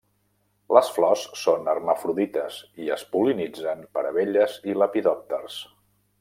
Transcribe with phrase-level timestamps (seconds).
[0.77, 5.61] Les flors són hermafrodites i es pol·linitzen per abelles i lepidòpters.